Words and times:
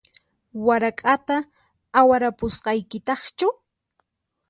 Warak'ata 0.65 1.37
awarapusqaykitaqchu? 1.99 3.47